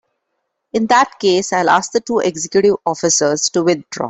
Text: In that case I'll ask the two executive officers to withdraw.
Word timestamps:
In 0.73 0.87
that 0.87 1.19
case 1.19 1.53
I'll 1.53 1.69
ask 1.69 1.91
the 1.91 2.01
two 2.01 2.17
executive 2.21 2.77
officers 2.87 3.51
to 3.51 3.61
withdraw. 3.61 3.99